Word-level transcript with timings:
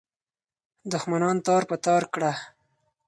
دښمنان 0.91 1.37
تار 1.45 1.63
په 1.69 1.75
تار 1.85 2.03
کړه. 2.13 2.31